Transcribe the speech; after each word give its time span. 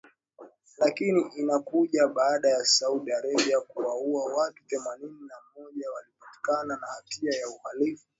lakini 0.77 1.21
inakuja 1.35 2.07
baada 2.07 2.49
ya 2.49 2.65
Saudi 2.65 3.11
Arabia 3.11 3.61
kuwaua 3.61 4.33
watu 4.35 4.63
themanini 4.67 5.27
na 5.27 5.35
mmoja 5.55 5.85
waliopatikana 5.91 6.77
na 6.81 6.87
hatia 6.87 7.31
ya 7.39 7.49
uhalifu 7.49 8.05